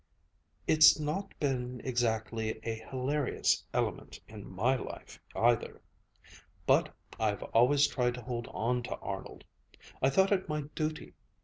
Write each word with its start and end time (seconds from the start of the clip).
"It's 0.65 0.99
not 0.99 1.31
been 1.39 1.79
exactly 1.83 2.59
a 2.63 2.79
hilarious 2.89 3.63
element 3.71 4.19
in 4.27 4.49
my 4.49 4.75
life 4.75 5.19
either. 5.35 5.79
But 6.65 6.91
I've 7.19 7.43
always 7.43 7.85
tried 7.85 8.15
to 8.15 8.23
hold 8.23 8.47
on 8.47 8.81
to 8.81 8.95
Arnold. 8.95 9.43
I 10.01 10.09
thought 10.09 10.31
it 10.31 10.49
my 10.49 10.63
duty. 10.73 11.13